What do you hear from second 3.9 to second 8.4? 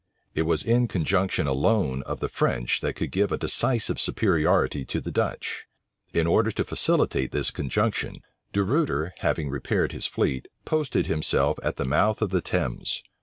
superiority to the Dutch. In order to facilitate this conjunction,